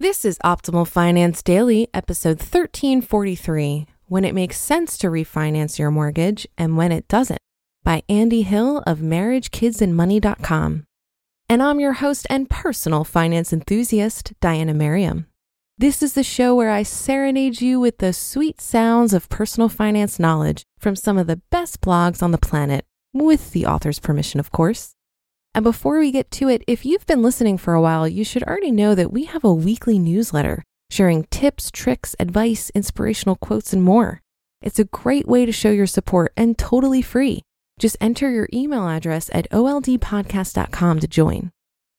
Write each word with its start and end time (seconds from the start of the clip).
This 0.00 0.24
is 0.24 0.38
Optimal 0.42 0.88
Finance 0.88 1.42
Daily, 1.42 1.86
episode 1.92 2.38
1343 2.38 3.86
When 4.06 4.24
It 4.24 4.34
Makes 4.34 4.58
Sense 4.58 4.96
to 4.96 5.08
Refinance 5.08 5.78
Your 5.78 5.90
Mortgage 5.90 6.48
and 6.56 6.74
When 6.78 6.90
It 6.90 7.06
Doesn't, 7.06 7.38
by 7.84 8.02
Andy 8.08 8.40
Hill 8.40 8.82
of 8.86 9.00
MarriageKidsAndMoney.com. 9.00 10.86
And 11.50 11.62
I'm 11.62 11.80
your 11.80 11.92
host 11.92 12.26
and 12.30 12.48
personal 12.48 13.04
finance 13.04 13.52
enthusiast, 13.52 14.32
Diania 14.40 14.74
Merriam. 14.74 15.26
This 15.76 16.02
is 16.02 16.14
the 16.14 16.24
show 16.24 16.54
where 16.54 16.70
I 16.70 16.82
serenade 16.82 17.60
you 17.60 17.78
with 17.78 17.98
the 17.98 18.14
sweet 18.14 18.58
sounds 18.58 19.12
of 19.12 19.28
personal 19.28 19.68
finance 19.68 20.18
knowledge 20.18 20.62
from 20.78 20.96
some 20.96 21.18
of 21.18 21.26
the 21.26 21.42
best 21.50 21.82
blogs 21.82 22.22
on 22.22 22.30
the 22.30 22.38
planet, 22.38 22.86
with 23.12 23.50
the 23.50 23.66
author's 23.66 23.98
permission, 23.98 24.40
of 24.40 24.50
course. 24.50 24.94
And 25.54 25.64
before 25.64 25.98
we 25.98 26.12
get 26.12 26.30
to 26.32 26.48
it, 26.48 26.62
if 26.66 26.86
you've 26.86 27.06
been 27.06 27.22
listening 27.22 27.58
for 27.58 27.74
a 27.74 27.80
while, 27.82 28.06
you 28.06 28.24
should 28.24 28.44
already 28.44 28.70
know 28.70 28.94
that 28.94 29.12
we 29.12 29.24
have 29.24 29.44
a 29.44 29.52
weekly 29.52 29.98
newsletter 29.98 30.62
sharing 30.90 31.24
tips, 31.24 31.70
tricks, 31.70 32.16
advice, 32.18 32.70
inspirational 32.74 33.36
quotes, 33.36 33.72
and 33.72 33.82
more. 33.82 34.20
It's 34.60 34.78
a 34.78 34.84
great 34.84 35.26
way 35.26 35.46
to 35.46 35.52
show 35.52 35.70
your 35.70 35.86
support 35.86 36.32
and 36.36 36.58
totally 36.58 37.00
free. 37.00 37.42
Just 37.78 37.96
enter 38.00 38.30
your 38.30 38.48
email 38.52 38.86
address 38.86 39.30
at 39.32 39.48
oldpodcast.com 39.50 41.00
to 41.00 41.08
join. 41.08 41.50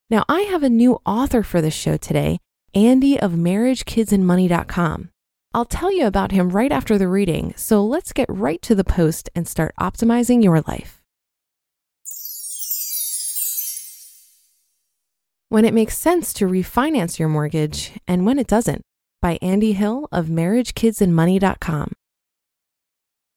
Now, 0.09 0.25
I 0.29 0.41
have 0.41 0.61
a 0.61 0.69
new 0.69 0.99
author 1.05 1.41
for 1.41 1.61
this 1.61 1.73
show 1.73 1.97
today, 1.97 2.37
Andy 2.75 3.19
of 3.19 3.31
MarriageKidsAndMoney.com. 3.31 5.09
I'll 5.53 5.65
tell 5.65 5.91
you 5.91 6.05
about 6.05 6.31
him 6.31 6.49
right 6.49 6.71
after 6.71 6.97
the 6.97 7.07
reading, 7.07 7.53
so 7.57 7.83
let's 7.83 8.13
get 8.13 8.29
right 8.29 8.61
to 8.61 8.75
the 8.75 8.83
post 8.83 9.29
and 9.35 9.47
start 9.47 9.73
optimizing 9.79 10.43
your 10.43 10.61
life. 10.67 11.00
When 15.51 15.65
it 15.65 15.73
makes 15.73 15.97
sense 15.97 16.31
to 16.35 16.47
refinance 16.47 17.19
your 17.19 17.27
mortgage 17.27 17.91
and 18.07 18.25
when 18.25 18.39
it 18.39 18.47
doesn't, 18.47 18.83
by 19.21 19.37
Andy 19.41 19.73
Hill 19.73 20.07
of 20.09 20.27
MarriageKidsAndMoney.com. 20.27 21.91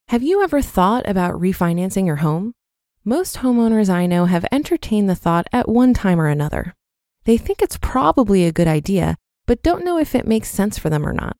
Have 0.06 0.22
you 0.22 0.40
ever 0.40 0.62
thought 0.62 1.08
about 1.08 1.40
refinancing 1.40 2.06
your 2.06 2.22
home? 2.22 2.52
Most 3.04 3.38
homeowners 3.38 3.90
I 3.90 4.06
know 4.06 4.26
have 4.26 4.46
entertained 4.52 5.10
the 5.10 5.16
thought 5.16 5.48
at 5.52 5.68
one 5.68 5.92
time 5.92 6.20
or 6.20 6.28
another. 6.28 6.76
They 7.24 7.36
think 7.36 7.60
it's 7.60 7.78
probably 7.78 8.44
a 8.44 8.52
good 8.52 8.68
idea, 8.68 9.16
but 9.44 9.64
don't 9.64 9.84
know 9.84 9.98
if 9.98 10.14
it 10.14 10.24
makes 10.24 10.48
sense 10.48 10.78
for 10.78 10.90
them 10.90 11.04
or 11.04 11.12
not. 11.12 11.36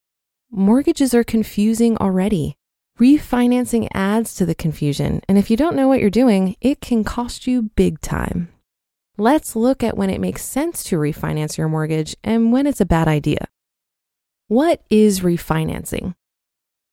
Mortgages 0.51 1.13
are 1.13 1.23
confusing 1.23 1.95
already. 1.99 2.57
Refinancing 2.99 3.87
adds 3.93 4.35
to 4.35 4.45
the 4.45 4.53
confusion, 4.53 5.21
and 5.29 5.37
if 5.37 5.49
you 5.49 5.55
don't 5.55 5.77
know 5.77 5.87
what 5.87 6.01
you're 6.01 6.09
doing, 6.09 6.57
it 6.59 6.81
can 6.81 7.05
cost 7.05 7.47
you 7.47 7.71
big 7.77 8.01
time. 8.01 8.49
Let's 9.17 9.55
look 9.55 9.81
at 9.81 9.95
when 9.95 10.09
it 10.09 10.19
makes 10.19 10.43
sense 10.43 10.83
to 10.85 10.97
refinance 10.97 11.57
your 11.57 11.69
mortgage 11.69 12.17
and 12.21 12.51
when 12.51 12.67
it's 12.67 12.81
a 12.81 12.85
bad 12.85 13.07
idea. 13.07 13.47
What 14.47 14.81
is 14.89 15.21
refinancing? 15.21 16.15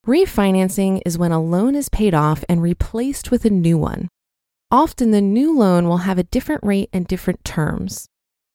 Refinancing 0.06 1.02
is 1.04 1.18
when 1.18 1.32
a 1.32 1.42
loan 1.42 1.74
is 1.74 1.88
paid 1.88 2.14
off 2.14 2.44
and 2.48 2.62
replaced 2.62 3.32
with 3.32 3.44
a 3.44 3.50
new 3.50 3.76
one. 3.76 4.08
Often 4.70 5.10
the 5.10 5.20
new 5.20 5.56
loan 5.56 5.88
will 5.88 5.98
have 5.98 6.16
a 6.16 6.24
different 6.24 6.62
rate 6.64 6.88
and 6.92 7.08
different 7.08 7.44
terms. 7.44 8.06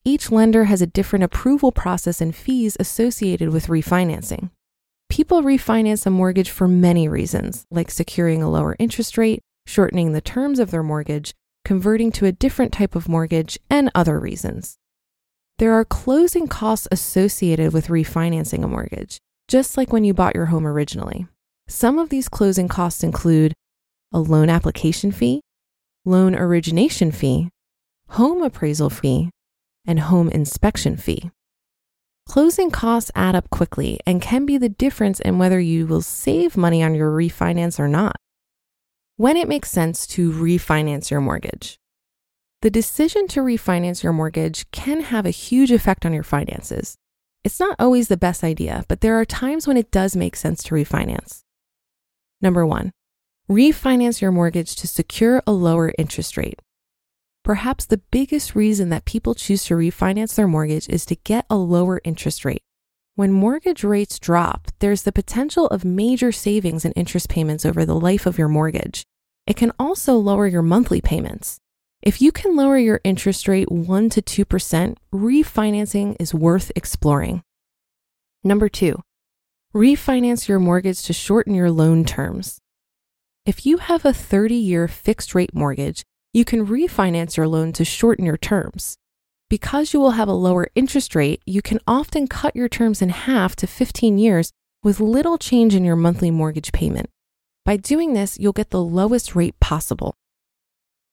Each 0.06 0.32
lender 0.32 0.66
has 0.66 0.82
a 0.82 0.88
different 0.88 1.24
approval 1.24 1.74
process 1.74 2.22
and 2.22 2.34
fees 2.34 2.78
associated 2.80 3.50
with 3.50 3.68
refinancing. 3.68 4.50
People 5.10 5.42
refinance 5.44 6.06
a 6.06 6.10
mortgage 6.10 6.50
for 6.50 6.68
many 6.70 7.10
reasons, 7.10 7.66
like 7.70 7.92
securing 7.92 8.42
a 8.42 8.50
lower 8.50 8.78
interest 8.80 9.18
rate, 9.18 9.42
shortening 9.66 10.14
the 10.14 10.22
terms 10.22 10.60
of 10.60 10.72
their 10.72 10.84
mortgage, 10.84 11.34
converting 11.68 12.14
to 12.14 12.26
a 12.26 12.32
different 12.32 12.72
type 12.72 12.96
of 12.96 13.10
mortgage, 13.10 13.60
and 13.70 13.92
other 13.94 14.18
reasons. 14.18 14.78
There 15.58 15.74
are 15.74 15.84
closing 15.84 16.48
costs 16.48 16.88
associated 16.94 17.74
with 17.74 17.88
refinancing 17.88 18.64
a 18.64 18.70
mortgage, 18.70 19.18
just 19.50 19.76
like 19.76 19.92
when 19.92 20.06
you 20.06 20.14
bought 20.14 20.34
your 20.34 20.46
home 20.46 20.66
originally. 20.66 21.28
Some 21.68 22.00
of 22.00 22.08
these 22.08 22.30
closing 22.30 22.70
costs 22.70 23.04
include 23.04 23.52
a 24.14 24.20
loan 24.20 24.50
application 24.50 25.12
fee, 25.12 25.42
loan 26.06 26.36
origination 26.36 27.12
fee, 27.12 27.50
home 28.12 28.44
appraisal 28.44 28.90
fee, 28.90 29.30
and 29.86 30.00
home 30.00 30.30
inspection 30.30 30.96
fee. 30.96 31.32
Closing 32.30 32.72
costs 32.72 33.12
add 33.14 33.36
up 33.36 33.50
quickly 33.50 34.00
and 34.08 34.22
can 34.22 34.46
be 34.46 34.58
the 34.58 34.70
difference 34.70 35.20
in 35.20 35.38
whether 35.38 35.60
you 35.60 35.86
will 35.86 36.02
save 36.02 36.56
money 36.56 36.82
on 36.82 36.96
your 36.96 37.12
refinance 37.12 37.78
or 37.78 37.90
not 37.90 38.16
when 39.18 39.36
it 39.36 39.48
makes 39.48 39.72
sense 39.72 40.06
to 40.06 40.32
refinance 40.32 41.10
your 41.10 41.20
mortgage. 41.20 41.80
The 42.62 42.70
decision 42.70 43.28
to 43.30 43.42
refinance 43.42 44.04
your 44.04 44.14
mortgage 44.14 44.70
can 44.72 45.02
have 45.02 45.26
a 45.26 45.32
huge 45.32 45.72
effect 45.72 46.06
on 46.06 46.14
your 46.14 46.24
finances. 46.24 46.96
It's 47.44 47.60
not 47.60 47.76
always 47.80 48.08
the 48.08 48.18
best 48.18 48.44
idea, 48.44 48.86
but 48.88 49.02
there 49.02 49.20
are 49.20 49.26
times 49.26 49.68
when 49.68 49.78
it 49.78 49.92
does 49.92 50.16
make 50.16 50.36
sense 50.36 50.62
to 50.64 50.76
refinance. 50.76 51.42
Number 52.42 52.66
one, 52.66 52.92
refinance 53.50 54.22
your 54.22 54.32
mortgage 54.32 54.76
to 54.76 54.88
secure 54.88 55.42
a 55.48 55.52
lower 55.52 55.94
interest 55.98 56.38
rate. 56.38 56.60
Perhaps 57.44 57.86
the 57.86 58.02
biggest 58.12 58.56
reason 58.56 58.90
that 58.90 59.06
people 59.06 59.34
choose 59.34 59.66
to 59.66 59.74
refinance 59.74 60.36
their 60.36 60.48
mortgage 60.48 60.90
is 60.90 61.06
to 61.08 61.16
get 61.16 61.46
a 61.50 61.56
lower 61.56 62.02
interest 62.04 62.46
rate. 62.46 62.62
When 63.18 63.32
mortgage 63.32 63.84
rates 63.84 64.20
drop, 64.20 64.68
there's 64.78 65.02
the 65.02 65.12
potential 65.12 65.66
of 65.70 65.84
major 65.84 66.32
savings 66.32 66.86
in 66.86 66.92
interest 66.92 67.30
payments 67.30 67.66
over 67.66 67.84
the 67.84 68.00
life 68.00 68.28
of 68.28 68.38
your 68.38 68.48
mortgage. 68.48 69.02
It 69.48 69.56
can 69.56 69.72
also 69.80 70.18
lower 70.18 70.46
your 70.46 70.62
monthly 70.62 71.02
payments. 71.02 71.58
If 72.04 72.22
you 72.22 72.32
can 72.32 72.56
lower 72.56 72.78
your 72.78 73.02
interest 73.04 73.48
rate 73.48 73.72
1 73.72 74.10
to 74.12 74.22
2%, 74.22 74.98
refinancing 75.12 76.16
is 76.20 76.36
worth 76.36 76.72
exploring. 76.76 77.42
Number 78.44 78.70
two, 78.70 79.02
refinance 79.74 80.48
your 80.48 80.60
mortgage 80.60 81.02
to 81.02 81.12
shorten 81.12 81.56
your 81.56 81.72
loan 81.72 82.06
terms. 82.06 82.60
If 83.48 83.66
you 83.66 83.78
have 83.78 84.06
a 84.06 84.14
30 84.14 84.54
year 84.54 84.88
fixed 84.88 85.34
rate 85.34 85.56
mortgage, 85.56 86.04
you 86.34 86.46
can 86.46 86.68
refinance 86.68 87.36
your 87.36 87.48
loan 87.48 87.74
to 87.74 87.84
shorten 87.84 88.26
your 88.26 88.38
terms. 88.38 88.96
Because 89.50 89.94
you 89.94 90.00
will 90.00 90.12
have 90.12 90.28
a 90.28 90.34
lower 90.34 90.68
interest 90.76 91.16
rate, 91.16 91.42
you 91.46 91.62
can 91.62 91.80
often 91.88 92.28
cut 92.28 92.56
your 92.56 92.68
terms 92.68 93.02
in 93.02 93.10
half 93.10 93.56
to 93.58 93.68
15 93.68 94.18
years 94.18 94.52
with 94.84 95.00
little 95.00 95.38
change 95.38 95.74
in 95.74 95.86
your 95.86 95.96
monthly 95.96 96.32
mortgage 96.32 96.74
payment. 96.74 97.10
By 97.64 97.78
doing 97.78 98.14
this, 98.14 98.38
you'll 98.38 98.54
get 98.54 98.72
the 98.72 98.84
lowest 98.84 99.36
rate 99.36 99.60
possible. 99.60 100.16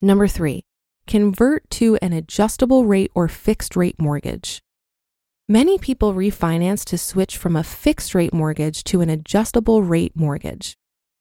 Number 0.03 0.27
three, 0.27 0.65
convert 1.07 1.69
to 1.71 1.97
an 2.03 2.13
adjustable 2.13 2.85
rate 2.85 3.11
or 3.15 3.29
fixed 3.29 3.77
rate 3.77 4.01
mortgage. 4.01 4.61
Many 5.49 5.79
people 5.79 6.15
refinance 6.15 6.85
to 6.87 6.99
switch 6.99 7.37
from 7.37 7.55
a 7.55 7.63
fixed 7.63 8.15
rate 8.15 8.33
mortgage 8.33 8.83
to 8.85 9.01
an 9.01 9.11
adjustable 9.11 9.83
rate 9.83 10.17
mortgage. 10.17 10.75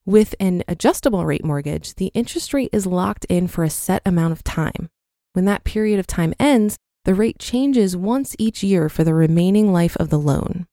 With 0.05 0.33
an 0.39 0.63
adjustable 0.67 1.25
rate 1.25 1.45
mortgage, 1.45 1.95
the 1.95 2.07
interest 2.13 2.53
rate 2.53 2.69
is 2.73 2.85
locked 2.85 3.25
in 3.25 3.47
for 3.47 3.63
a 3.63 3.69
set 3.69 4.01
amount 4.05 4.31
of 4.31 4.43
time. 4.43 4.89
When 5.33 5.45
that 5.45 5.63
period 5.63 5.99
of 5.99 6.07
time 6.07 6.33
ends, 6.39 6.77
the 7.05 7.13
rate 7.13 7.37
changes 7.39 7.97
once 7.97 8.35
each 8.39 8.63
year 8.63 8.87
for 8.87 9.03
the 9.03 9.13
remaining 9.13 9.73
life 9.73 9.97
of 9.97 10.09
the 10.09 10.19
loan. 10.19 10.65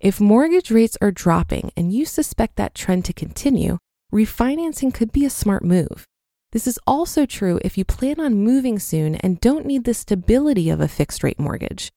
If 0.00 0.20
mortgage 0.20 0.70
rates 0.70 0.96
are 1.00 1.10
dropping 1.10 1.72
and 1.76 1.92
you 1.92 2.04
suspect 2.04 2.56
that 2.56 2.74
trend 2.74 3.04
to 3.04 3.12
continue, 3.12 3.78
refinancing 4.12 4.92
could 4.92 5.12
be 5.12 5.24
a 5.24 5.30
smart 5.30 5.64
move. 5.64 6.06
This 6.52 6.66
is 6.66 6.80
also 6.86 7.26
true 7.26 7.60
if 7.64 7.78
you 7.78 7.84
plan 7.84 8.18
on 8.18 8.34
moving 8.34 8.78
soon 8.80 9.14
and 9.16 9.40
don't 9.40 9.66
need 9.66 9.84
the 9.84 9.94
stability 9.94 10.70
of 10.70 10.80
a 10.80 10.88
fixed 10.88 11.22
rate 11.22 11.38
mortgage. 11.38 11.90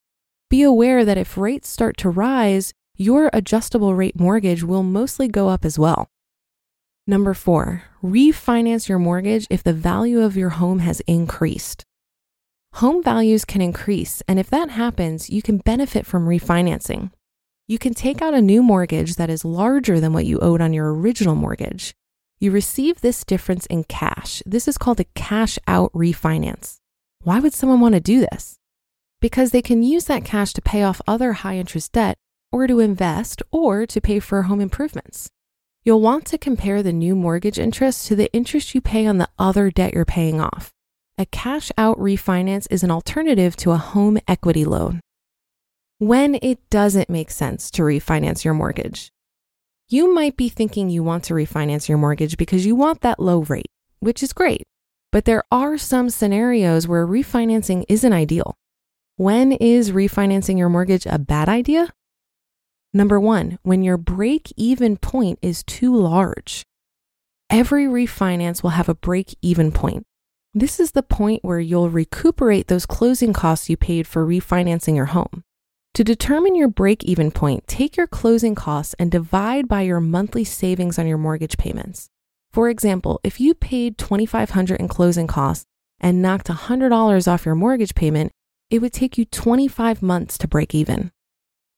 Be 0.49 0.61
aware 0.61 1.03
that 1.03 1.17
if 1.17 1.37
rates 1.37 1.67
start 1.67 1.97
to 1.97 2.09
rise, 2.09 2.73
your 2.95 3.31
adjustable 3.33 3.95
rate 3.95 4.19
mortgage 4.19 4.63
will 4.63 4.83
mostly 4.83 5.27
go 5.27 5.49
up 5.49 5.65
as 5.65 5.79
well. 5.79 6.07
Number 7.07 7.33
four, 7.33 7.83
refinance 8.03 8.87
your 8.87 8.99
mortgage 8.99 9.47
if 9.49 9.63
the 9.63 9.73
value 9.73 10.21
of 10.21 10.37
your 10.37 10.49
home 10.49 10.79
has 10.79 10.99
increased. 11.07 11.83
Home 12.77 13.03
values 13.03 13.45
can 13.45 13.61
increase, 13.61 14.23
and 14.27 14.39
if 14.39 14.49
that 14.49 14.71
happens, 14.71 15.29
you 15.29 15.43
can 15.43 15.59
benefit 15.59 16.07
from 16.07 16.27
refinancing. 16.27 17.11
You 17.67 17.77
can 17.77 17.93
take 17.93 18.19
out 18.19 18.33
a 18.33 18.41
new 18.41 18.63
mortgage 18.63 19.15
that 19.15 19.29
is 19.29 19.45
larger 19.45 19.99
than 19.99 20.11
what 20.11 20.25
you 20.25 20.39
owed 20.39 20.59
on 20.59 20.73
your 20.73 20.91
original 20.91 21.35
mortgage. 21.35 21.93
You 22.39 22.49
receive 22.49 23.01
this 23.01 23.23
difference 23.23 23.67
in 23.67 23.83
cash. 23.83 24.41
This 24.47 24.67
is 24.67 24.79
called 24.79 24.99
a 24.99 25.05
cash 25.13 25.59
out 25.67 25.93
refinance. 25.93 26.77
Why 27.21 27.39
would 27.39 27.53
someone 27.53 27.79
want 27.79 27.93
to 27.93 28.01
do 28.01 28.21
this? 28.21 28.57
Because 29.21 29.51
they 29.51 29.61
can 29.61 29.83
use 29.83 30.05
that 30.05 30.25
cash 30.25 30.51
to 30.53 30.61
pay 30.61 30.81
off 30.81 30.99
other 31.05 31.33
high 31.33 31.57
interest 31.57 31.91
debt 31.91 32.17
or 32.51 32.65
to 32.65 32.79
invest 32.79 33.43
or 33.51 33.85
to 33.85 34.01
pay 34.01 34.19
for 34.19 34.41
home 34.41 34.59
improvements. 34.59 35.29
You'll 35.83 36.01
want 36.01 36.25
to 36.25 36.39
compare 36.39 36.81
the 36.81 36.91
new 36.91 37.15
mortgage 37.15 37.59
interest 37.59 38.07
to 38.07 38.15
the 38.15 38.33
interest 38.33 38.73
you 38.73 38.81
pay 38.81 39.05
on 39.05 39.19
the 39.19 39.29
other 39.37 39.69
debt 39.69 39.93
you're 39.93 40.05
paying 40.05 40.41
off. 40.41 40.73
A 41.15 41.27
cash 41.27 41.71
out 41.77 41.99
refinance 41.99 42.65
is 42.71 42.81
an 42.81 42.89
alternative 42.89 43.55
to 43.57 43.69
a 43.69 43.77
home 43.77 44.17
equity 44.27 44.65
loan. 44.65 44.99
When 45.99 46.39
it 46.41 46.67
doesn't 46.71 47.07
make 47.07 47.29
sense 47.29 47.69
to 47.71 47.83
refinance 47.83 48.43
your 48.43 48.55
mortgage, 48.55 49.09
you 49.89 50.11
might 50.11 50.35
be 50.37 50.49
thinking 50.49 50.89
you 50.89 51.03
want 51.03 51.25
to 51.25 51.35
refinance 51.35 51.87
your 51.87 51.99
mortgage 51.99 52.35
because 52.35 52.65
you 52.65 52.75
want 52.75 53.01
that 53.01 53.19
low 53.19 53.43
rate, 53.43 53.69
which 53.99 54.23
is 54.23 54.33
great. 54.33 54.63
But 55.11 55.25
there 55.25 55.43
are 55.51 55.77
some 55.77 56.09
scenarios 56.09 56.87
where 56.87 57.05
refinancing 57.05 57.85
isn't 57.87 58.11
ideal. 58.11 58.55
When 59.17 59.51
is 59.51 59.91
refinancing 59.91 60.57
your 60.57 60.69
mortgage 60.69 61.05
a 61.05 61.19
bad 61.19 61.47
idea? 61.47 61.93
Number 62.91 63.19
one, 63.19 63.59
when 63.61 63.83
your 63.83 63.97
break 63.97 64.51
even 64.57 64.97
point 64.97 65.37
is 65.43 65.63
too 65.63 65.95
large. 65.95 66.63
Every 67.51 67.85
refinance 67.85 68.63
will 68.63 68.71
have 68.71 68.89
a 68.89 68.95
break 68.95 69.35
even 69.43 69.71
point. 69.71 70.07
This 70.55 70.79
is 70.79 70.91
the 70.91 71.01
point 71.01 71.43
where 71.43 71.59
you'll 71.59 71.89
recuperate 71.89 72.67
those 72.67 72.85
closing 72.85 73.33
costs 73.33 73.71
you 73.71 73.77
paid 73.77 74.05
for 74.05 74.23
refinancing 74.23 74.95
your 74.95 75.07
home. 75.07 75.43
To 75.95 76.03
determine 76.03 76.53
your 76.55 76.67
break 76.67 77.03
even 77.03 77.31
point, 77.31 77.65
take 77.65 77.97
your 77.97 78.05
closing 78.05 78.53
costs 78.53 78.93
and 78.99 79.09
divide 79.09 79.67
by 79.67 79.81
your 79.81 79.99
monthly 79.99 80.43
savings 80.43 80.99
on 80.99 81.07
your 81.07 81.17
mortgage 81.17 81.57
payments. 81.57 82.07
For 82.51 82.69
example, 82.69 83.19
if 83.23 83.39
you 83.39 83.55
paid 83.55 83.97
$2,500 83.97 84.77
in 84.77 84.87
closing 84.87 85.25
costs 85.25 85.65
and 85.99 86.21
knocked 86.21 86.49
$100 86.49 87.27
off 87.27 87.45
your 87.47 87.55
mortgage 87.55 87.95
payment, 87.95 88.31
it 88.69 88.77
would 88.79 88.93
take 88.93 89.17
you 89.17 89.25
25 89.25 90.03
months 90.03 90.37
to 90.37 90.47
break 90.47 90.75
even. 90.75 91.11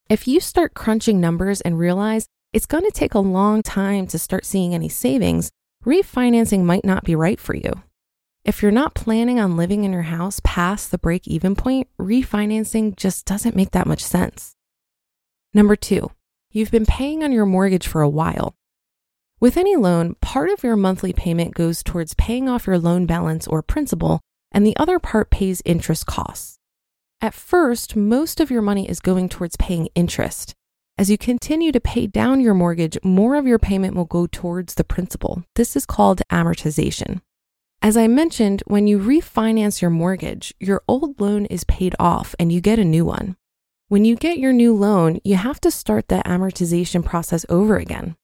If 0.10 0.28
you 0.28 0.42
start 0.42 0.74
crunching 0.74 1.22
numbers 1.22 1.62
and 1.62 1.80
realize 1.80 2.28
it's 2.52 2.66
going 2.66 2.84
to 2.84 2.92
take 2.92 3.14
a 3.14 3.20
long 3.20 3.64
time 3.64 4.06
to 4.08 4.20
start 4.20 4.44
seeing 4.44 4.76
any 4.76 4.90
savings, 4.90 5.50
refinancing 5.86 6.64
might 6.64 6.84
not 6.84 7.06
be 7.06 7.16
right 7.16 7.40
for 7.40 7.56
you. 7.56 7.72
If 8.46 8.62
you're 8.62 8.72
not 8.72 8.94
planning 8.94 9.40
on 9.40 9.58
living 9.58 9.86
in 9.86 9.92
your 9.92 10.04
house 10.04 10.40
past 10.44 10.92
the 10.92 11.00
break 11.00 11.28
even 11.28 11.56
point, 11.56 11.88
refinancing 12.00 12.96
just 12.96 13.26
doesn't 13.26 13.56
make 13.56 13.72
that 13.72 13.88
much 13.88 14.04
sense. 14.04 14.56
Number 15.52 15.76
two, 15.76 16.12
you've 16.52 16.70
been 16.70 16.86
paying 16.86 17.24
on 17.24 17.32
your 17.32 17.48
mortgage 17.48 17.88
for 17.88 18.04
a 18.04 18.10
while. 18.10 18.56
With 19.40 19.58
any 19.58 19.76
loan, 19.76 20.14
part 20.22 20.52
of 20.52 20.64
your 20.64 20.76
monthly 20.76 21.12
payment 21.12 21.56
goes 21.56 21.82
towards 21.82 22.14
paying 22.14 22.48
off 22.48 22.68
your 22.68 22.78
loan 22.78 23.08
balance 23.08 23.48
or 23.48 23.64
principal, 23.64 24.22
and 24.52 24.64
the 24.64 24.78
other 24.78 25.00
part 25.00 25.32
pays 25.32 25.64
interest 25.66 26.06
costs. 26.06 26.60
At 27.22 27.34
first, 27.34 27.96
most 27.96 28.40
of 28.40 28.52
your 28.52 28.62
money 28.62 28.88
is 28.88 29.00
going 29.00 29.28
towards 29.28 29.58
paying 29.58 29.90
interest. 29.96 30.54
As 31.00 31.10
you 31.10 31.18
continue 31.18 31.72
to 31.72 31.80
pay 31.80 32.06
down 32.06 32.42
your 32.42 32.54
mortgage, 32.54 33.00
more 33.04 33.38
of 33.38 33.48
your 33.48 33.60
payment 33.60 33.96
will 33.96 34.06
go 34.06 34.28
towards 34.28 34.76
the 34.76 34.84
principal. 34.84 35.44
This 35.56 35.76
is 35.76 35.88
called 35.88 36.22
amortization. 36.32 37.22
As 37.86 37.96
I 37.96 38.08
mentioned, 38.08 38.64
when 38.66 38.88
you 38.88 38.98
refinance 38.98 39.80
your 39.80 39.92
mortgage, 39.92 40.56
your 40.60 40.82
old 40.88 41.22
loan 41.22 41.46
is 41.46 41.64
paid 41.66 41.96
off 42.00 42.34
and 42.40 42.52
you 42.52 42.60
get 42.60 42.80
a 42.80 42.84
new 42.84 43.06
one. 43.06 43.38
When 43.90 44.06
you 44.06 44.16
get 44.16 44.40
your 44.40 44.54
new 44.54 44.76
loan, 44.76 45.20
you 45.24 45.36
have 45.36 45.62
to 45.62 45.70
start 45.70 46.08
the 46.08 46.24
amortization 46.26 47.06
process 47.06 47.46
over 47.48 47.78
again. 47.78 48.16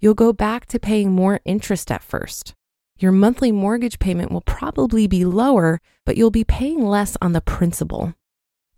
You'll 0.00 0.14
go 0.14 0.32
back 0.32 0.66
to 0.66 0.80
paying 0.80 1.12
more 1.12 1.38
interest 1.44 1.92
at 1.92 2.02
first. 2.02 2.54
Your 2.98 3.12
monthly 3.12 3.52
mortgage 3.52 4.00
payment 4.00 4.32
will 4.32 4.40
probably 4.40 5.06
be 5.06 5.24
lower, 5.24 5.80
but 6.04 6.16
you'll 6.16 6.32
be 6.32 6.42
paying 6.42 6.84
less 6.84 7.16
on 7.22 7.34
the 7.34 7.40
principal. 7.40 8.14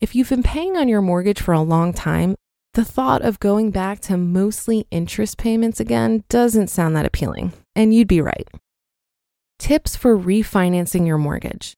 If 0.03 0.15
you've 0.15 0.29
been 0.29 0.43
paying 0.43 0.77
on 0.77 0.87
your 0.87 1.01
mortgage 1.01 1.41
for 1.41 1.55
a 1.55 1.63
long 1.63 1.95
time, 1.95 2.37
the 2.75 2.85
thought 2.85 3.23
of 3.23 3.41
going 3.41 3.71
back 3.71 4.01
to 4.01 4.19
mostly 4.19 4.87
interest 4.91 5.39
payments 5.39 5.81
again 5.81 6.25
doesn't 6.29 6.69
sound 6.69 6.95
that 6.95 7.07
appealing, 7.07 7.55
and 7.75 7.95
you'd 7.95 8.07
be 8.07 8.21
right. 8.21 8.47
Tips 9.59 9.97
for 9.97 10.17
refinancing 10.17 11.07
your 11.07 11.19
mortgage. 11.19 11.75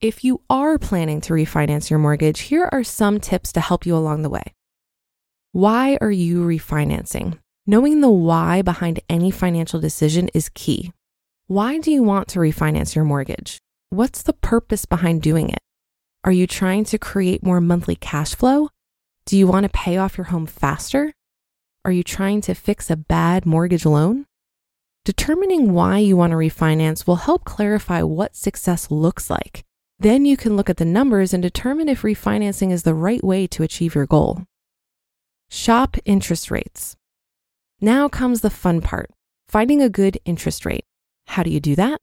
If 0.00 0.24
you 0.24 0.42
are 0.50 0.78
planning 0.78 1.20
to 1.22 1.32
refinance 1.32 1.90
your 1.90 1.98
mortgage, 1.98 2.40
here 2.40 2.68
are 2.70 2.84
some 2.84 3.20
tips 3.20 3.52
to 3.52 3.60
help 3.60 3.86
you 3.86 3.96
along 3.96 4.22
the 4.22 4.30
way. 4.30 4.54
Why 5.52 5.96
are 6.00 6.10
you 6.10 6.44
refinancing? 6.44 7.38
Knowing 7.66 8.00
the 8.00 8.10
why 8.10 8.62
behind 8.62 9.00
any 9.08 9.30
financial 9.30 9.80
decision 9.80 10.28
is 10.34 10.50
key. 10.50 10.92
Why 11.46 11.78
do 11.78 11.90
you 11.90 12.02
want 12.02 12.28
to 12.28 12.40
refinance 12.40 12.94
your 12.94 13.04
mortgage? 13.04 13.58
What's 13.90 14.22
the 14.22 14.34
purpose 14.34 14.84
behind 14.84 15.22
doing 15.22 15.48
it? 15.48 15.60
Are 16.24 16.32
you 16.32 16.46
trying 16.46 16.84
to 16.86 16.98
create 16.98 17.42
more 17.42 17.60
monthly 17.60 17.96
cash 17.96 18.34
flow? 18.34 18.68
Do 19.24 19.38
you 19.38 19.46
want 19.46 19.64
to 19.64 19.70
pay 19.70 19.96
off 19.96 20.18
your 20.18 20.26
home 20.26 20.46
faster? 20.46 21.12
Are 21.84 21.92
you 21.92 22.02
trying 22.02 22.40
to 22.42 22.54
fix 22.54 22.90
a 22.90 22.96
bad 22.96 23.46
mortgage 23.46 23.86
loan? 23.86 24.26
Determining 25.04 25.72
why 25.72 25.98
you 25.98 26.16
want 26.16 26.32
to 26.32 26.36
refinance 26.36 27.06
will 27.06 27.16
help 27.16 27.44
clarify 27.44 28.02
what 28.02 28.36
success 28.36 28.90
looks 28.90 29.30
like. 29.30 29.64
Then 29.98 30.24
you 30.24 30.36
can 30.36 30.56
look 30.56 30.70
at 30.70 30.76
the 30.76 30.84
numbers 30.84 31.32
and 31.32 31.42
determine 31.42 31.88
if 31.88 32.02
refinancing 32.02 32.70
is 32.70 32.82
the 32.82 32.94
right 32.94 33.22
way 33.24 33.46
to 33.48 33.62
achieve 33.62 33.94
your 33.94 34.06
goal. 34.06 34.44
Shop 35.50 35.96
interest 36.04 36.50
rates. 36.50 36.96
Now 37.80 38.08
comes 38.08 38.40
the 38.40 38.50
fun 38.50 38.80
part 38.80 39.10
finding 39.48 39.80
a 39.80 39.88
good 39.88 40.18
interest 40.24 40.66
rate. 40.66 40.84
How 41.26 41.42
do 41.42 41.50
you 41.50 41.60
do 41.60 41.74
that? 41.76 42.00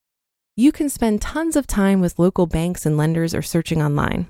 You 0.55 0.71
can 0.71 0.89
spend 0.89 1.21
tons 1.21 1.55
of 1.55 1.67
time 1.67 2.01
with 2.01 2.17
local 2.17 2.47
banks 2.47 2.85
and 2.85 2.97
lenders 2.97 3.35
or 3.35 3.41
searching 3.41 3.81
online. 3.81 4.27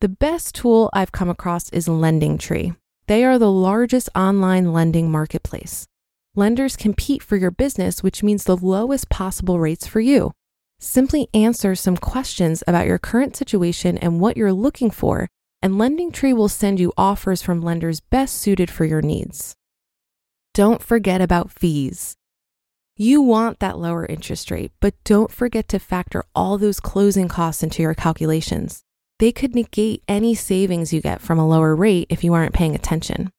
The 0.00 0.08
best 0.08 0.54
tool 0.54 0.90
I've 0.92 1.12
come 1.12 1.28
across 1.28 1.70
is 1.70 1.86
LendingTree. 1.86 2.76
They 3.06 3.24
are 3.24 3.38
the 3.38 3.50
largest 3.50 4.08
online 4.16 4.72
lending 4.72 5.10
marketplace. 5.10 5.86
Lenders 6.38 6.76
compete 6.76 7.22
for 7.22 7.36
your 7.36 7.50
business, 7.50 8.02
which 8.02 8.22
means 8.22 8.44
the 8.44 8.58
lowest 8.58 9.08
possible 9.08 9.58
rates 9.58 9.86
for 9.86 10.00
you. 10.00 10.32
Simply 10.78 11.28
answer 11.32 11.74
some 11.74 11.96
questions 11.96 12.62
about 12.66 12.86
your 12.86 12.98
current 12.98 13.34
situation 13.34 13.96
and 13.96 14.20
what 14.20 14.36
you're 14.36 14.52
looking 14.52 14.90
for, 14.90 15.28
and 15.62 15.76
LendingTree 15.76 16.36
will 16.36 16.50
send 16.50 16.78
you 16.78 16.92
offers 16.98 17.40
from 17.40 17.62
lenders 17.62 18.00
best 18.00 18.36
suited 18.36 18.70
for 18.70 18.84
your 18.84 19.00
needs. 19.00 19.54
Don't 20.52 20.82
forget 20.82 21.22
about 21.22 21.50
fees. 21.50 22.16
You 22.98 23.22
want 23.22 23.60
that 23.60 23.78
lower 23.78 24.04
interest 24.04 24.50
rate, 24.50 24.72
but 24.78 24.92
don't 25.04 25.32
forget 25.32 25.68
to 25.68 25.78
factor 25.78 26.22
all 26.34 26.58
those 26.58 26.80
closing 26.80 27.28
costs 27.28 27.62
into 27.62 27.80
your 27.80 27.94
calculations. 27.94 28.82
They 29.20 29.32
could 29.32 29.54
negate 29.54 30.02
any 30.06 30.34
savings 30.34 30.92
you 30.92 31.00
get 31.00 31.22
from 31.22 31.38
a 31.38 31.48
lower 31.48 31.74
rate 31.74 32.08
if 32.10 32.22
you 32.22 32.34
aren't 32.34 32.52
paying 32.52 32.74
attention. 32.74 33.30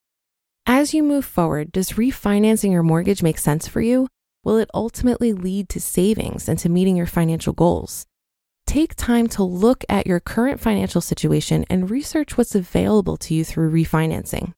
As 0.69 0.93
you 0.93 1.01
move 1.01 1.23
forward, 1.23 1.71
does 1.71 1.93
refinancing 1.93 2.73
your 2.73 2.83
mortgage 2.83 3.23
make 3.23 3.37
sense 3.37 3.69
for 3.69 3.79
you? 3.79 4.09
Will 4.43 4.57
it 4.57 4.69
ultimately 4.73 5.31
lead 5.31 5.69
to 5.69 5.79
savings 5.79 6.49
and 6.49 6.59
to 6.59 6.67
meeting 6.67 6.97
your 6.97 7.05
financial 7.05 7.53
goals? 7.53 8.05
Take 8.65 8.93
time 8.93 9.27
to 9.27 9.43
look 9.43 9.85
at 9.87 10.05
your 10.05 10.19
current 10.19 10.59
financial 10.59 10.99
situation 10.99 11.63
and 11.69 11.89
research 11.89 12.37
what's 12.37 12.53
available 12.53 13.15
to 13.15 13.33
you 13.33 13.45
through 13.45 13.71
refinancing. 13.71 14.51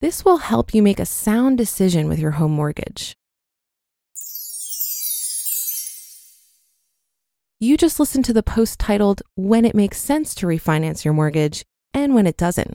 This 0.00 0.24
will 0.24 0.38
help 0.38 0.74
you 0.74 0.82
make 0.82 0.98
a 0.98 1.06
sound 1.06 1.58
decision 1.58 2.08
with 2.08 2.18
your 2.18 2.32
home 2.32 2.50
mortgage. 2.50 3.14
You 7.60 7.76
just 7.76 8.00
listened 8.00 8.24
to 8.24 8.32
the 8.32 8.42
post 8.42 8.80
titled 8.80 9.22
When 9.36 9.64
It 9.64 9.76
Makes 9.76 9.98
Sense 9.98 10.34
to 10.34 10.46
Refinance 10.46 11.04
Your 11.04 11.14
Mortgage 11.14 11.62
and 11.94 12.16
When 12.16 12.26
It 12.26 12.36
Doesn't 12.36 12.74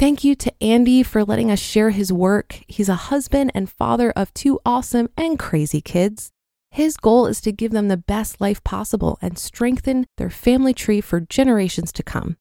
Thank 0.00 0.24
you 0.24 0.34
to 0.36 0.64
Andy 0.64 1.02
for 1.02 1.26
letting 1.26 1.50
us 1.50 1.58
share 1.58 1.90
his 1.90 2.10
work. 2.10 2.60
He's 2.66 2.88
a 2.88 3.10
husband 3.10 3.52
and 3.54 3.68
father 3.68 4.10
of 4.12 4.32
two 4.32 4.58
awesome 4.64 5.10
and 5.14 5.38
crazy 5.38 5.82
kids. 5.82 6.30
His 6.70 6.96
goal 6.96 7.26
is 7.26 7.42
to 7.42 7.52
give 7.52 7.72
them 7.72 7.88
the 7.88 7.98
best 7.98 8.40
life 8.40 8.64
possible 8.64 9.18
and 9.20 9.38
strengthen 9.38 10.06
their 10.16 10.30
family 10.30 10.72
tree 10.72 11.02
for 11.02 11.20
generations 11.20 11.92
to 11.92 12.02
come. 12.02 12.38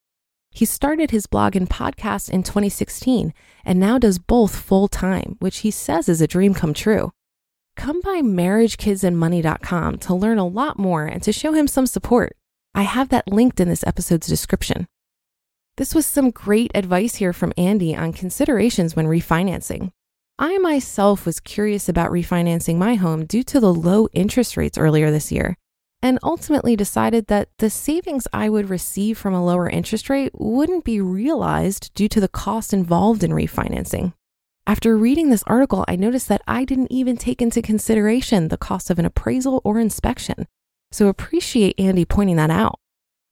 He 0.52 0.64
started 0.64 1.12
his 1.12 1.28
blog 1.28 1.54
and 1.54 1.70
podcast 1.70 2.30
in 2.30 2.44
2016 2.44 3.34
and 3.66 3.78
now 3.78 4.00
does 4.00 4.20
both 4.20 4.56
full 4.56 4.88
time, 4.88 5.36
which 5.40 5.58
he 5.58 5.70
says 5.70 6.08
is 6.08 6.22
a 6.22 6.28
dream 6.28 6.54
come 6.54 6.74
true. 6.74 7.12
Come 7.76 8.00
by 8.00 8.22
marriagekidsandmoney.com 8.22 9.98
to 9.98 10.14
learn 10.14 10.38
a 10.38 10.48
lot 10.48 10.80
more 10.80 11.04
and 11.04 11.22
to 11.24 11.34
show 11.34 11.52
him 11.52 11.68
some 11.68 11.88
support. 11.88 12.38
I 12.74 12.84
have 12.84 13.10
that 13.10 13.28
linked 13.28 13.60
in 13.60 13.68
this 13.68 13.84
episode's 13.86 14.28
description. 14.28 14.88
This 15.80 15.96
was 15.96 16.06
some 16.06 16.32
great 16.32 16.72
advice 16.76 17.16
here 17.16 17.32
from 17.32 17.54
Andy 17.56 17.96
on 17.96 18.12
considerations 18.12 18.98
when 18.98 19.06
refinancing. 19.06 19.94
I 20.38 20.58
myself 20.58 21.26
was 21.26 21.40
curious 21.40 21.88
about 21.88 22.12
refinancing 22.12 22.76
my 22.76 22.96
home 22.96 23.26
due 23.26 23.44
to 23.44 23.62
the 23.62 23.74
low 23.74 24.10
interest 24.12 24.58
rates 24.58 24.78
earlier 24.78 25.10
this 25.10 25.32
year 25.32 25.56
and 26.04 26.20
ultimately 26.22 26.76
decided 26.76 27.28
that 27.28 27.48
the 27.60 27.70
savings 27.70 28.28
I 28.34 28.50
would 28.50 28.70
receive 28.70 29.18
from 29.18 29.34
a 29.34 29.44
lower 29.44 29.70
interest 29.70 30.10
rate 30.10 30.34
wouldn't 30.34 30.84
be 30.84 31.00
realized 31.00 31.94
due 31.94 32.10
to 32.10 32.20
the 32.20 32.28
cost 32.28 32.74
involved 32.74 33.24
in 33.24 33.32
refinancing. 33.32 34.12
After 34.68 34.98
reading 34.98 35.30
this 35.30 35.44
article, 35.48 35.86
I 35.88 35.96
noticed 35.96 36.28
that 36.28 36.42
I 36.46 36.66
didn't 36.66 36.92
even 36.92 37.16
take 37.16 37.42
into 37.42 37.62
consideration 37.62 38.50
the 38.50 38.58
cost 38.58 38.90
of 38.90 39.00
an 39.00 39.06
appraisal 39.06 39.62
or 39.64 39.80
inspection. 39.80 40.46
So 40.92 41.08
appreciate 41.08 41.80
Andy 41.80 42.04
pointing 42.04 42.36
that 42.36 42.52
out. 42.52 42.82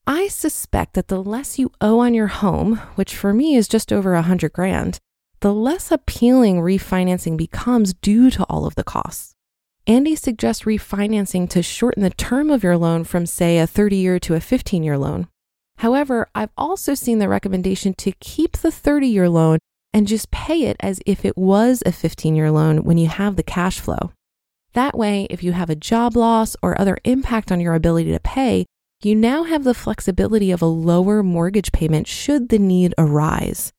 I 0.09 0.29
suspect 0.29 0.93
that 0.93 1.09
the 1.09 1.21
less 1.21 1.59
you 1.59 1.69
owe 1.81 1.99
on 1.99 2.13
your 2.13 2.27
home, 2.27 2.77
which 2.95 3.13
for 3.13 3.33
me 3.33 3.57
is 3.57 3.67
just 3.67 3.91
over 3.91 4.13
a 4.13 4.21
hundred 4.21 4.53
grand, 4.53 4.99
the 5.41 5.53
less 5.53 5.91
appealing 5.91 6.61
refinancing 6.61 7.35
becomes 7.35 7.93
due 7.93 8.31
to 8.31 8.45
all 8.45 8.65
of 8.65 8.75
the 8.75 8.85
costs. 8.85 9.33
Andy 9.85 10.15
suggests 10.15 10.63
refinancing 10.63 11.49
to 11.49 11.61
shorten 11.61 12.03
the 12.03 12.09
term 12.09 12.49
of 12.49 12.63
your 12.63 12.77
loan 12.77 13.03
from, 13.03 13.25
say, 13.25 13.59
a 13.59 13.67
30 13.67 13.97
year 13.97 14.17
to 14.19 14.33
a 14.33 14.39
15 14.39 14.81
year 14.81 14.97
loan. 14.97 15.27
However, 15.79 16.29
I've 16.33 16.53
also 16.57 16.93
seen 16.93 17.19
the 17.19 17.27
recommendation 17.27 17.93
to 17.95 18.13
keep 18.21 18.53
the 18.53 18.71
30 18.71 19.07
year 19.07 19.27
loan 19.27 19.59
and 19.93 20.07
just 20.07 20.31
pay 20.31 20.63
it 20.63 20.77
as 20.79 21.01
if 21.05 21.25
it 21.25 21.37
was 21.37 21.83
a 21.85 21.91
15 21.91 22.33
year 22.33 22.49
loan 22.49 22.85
when 22.85 22.97
you 22.97 23.09
have 23.09 23.35
the 23.35 23.43
cash 23.43 23.81
flow. 23.81 24.13
That 24.71 24.97
way, 24.97 25.27
if 25.29 25.43
you 25.43 25.51
have 25.51 25.69
a 25.69 25.75
job 25.75 26.15
loss 26.15 26.55
or 26.61 26.79
other 26.79 26.97
impact 27.03 27.51
on 27.51 27.59
your 27.59 27.73
ability 27.73 28.11
to 28.13 28.21
pay, 28.21 28.65
you 29.03 29.15
now 29.15 29.43
have 29.43 29.63
the 29.63 29.75
flexibility 29.75 30.49
of 30.49 30.61
a 30.61 30.65
lower 30.65 31.21
mortgage 31.21 31.71
payment 31.71 32.07
should 32.07 32.49
the 32.49 32.57
need 32.57 32.95
arise. 32.97 33.71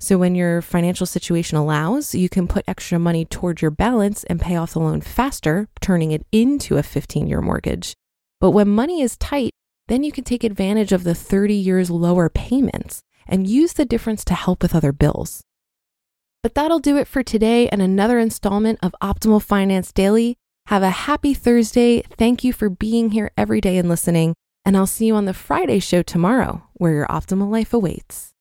So, 0.00 0.18
when 0.18 0.34
your 0.34 0.60
financial 0.60 1.06
situation 1.06 1.56
allows, 1.56 2.14
you 2.14 2.28
can 2.28 2.48
put 2.48 2.64
extra 2.66 2.98
money 2.98 3.24
towards 3.24 3.62
your 3.62 3.70
balance 3.70 4.24
and 4.24 4.40
pay 4.40 4.56
off 4.56 4.72
the 4.72 4.80
loan 4.80 5.00
faster, 5.00 5.68
turning 5.80 6.10
it 6.10 6.26
into 6.32 6.76
a 6.76 6.82
15 6.82 7.28
year 7.28 7.40
mortgage. 7.40 7.94
But 8.40 8.50
when 8.50 8.68
money 8.68 9.00
is 9.00 9.16
tight, 9.16 9.52
then 9.86 10.02
you 10.02 10.10
can 10.10 10.24
take 10.24 10.44
advantage 10.44 10.92
of 10.92 11.04
the 11.04 11.14
30 11.14 11.54
years 11.54 11.90
lower 11.90 12.28
payments 12.28 13.02
and 13.26 13.46
use 13.46 13.74
the 13.74 13.84
difference 13.84 14.24
to 14.24 14.34
help 14.34 14.60
with 14.60 14.74
other 14.74 14.92
bills. 14.92 15.42
But 16.42 16.54
that'll 16.54 16.80
do 16.80 16.96
it 16.96 17.08
for 17.08 17.22
today 17.22 17.68
and 17.68 17.80
another 17.80 18.18
installment 18.18 18.78
of 18.82 18.94
Optimal 19.00 19.42
Finance 19.42 19.92
Daily. 19.92 20.36
Have 20.66 20.82
a 20.82 20.90
happy 20.90 21.32
Thursday. 21.32 22.02
Thank 22.18 22.44
you 22.44 22.52
for 22.52 22.68
being 22.68 23.12
here 23.12 23.30
every 23.38 23.60
day 23.60 23.78
and 23.78 23.88
listening. 23.88 24.34
And 24.66 24.76
I'll 24.76 24.86
see 24.86 25.06
you 25.06 25.14
on 25.14 25.24
the 25.24 25.34
Friday 25.34 25.78
show 25.78 26.02
tomorrow, 26.02 26.62
where 26.74 26.92
your 26.92 27.06
optimal 27.06 27.50
life 27.50 27.72
awaits. 27.72 28.33